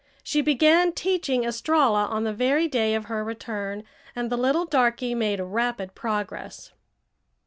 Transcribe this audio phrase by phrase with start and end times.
[0.23, 3.83] She began teaching Estralla on the very day of her return,
[4.15, 6.71] and the little darky made rapid progress.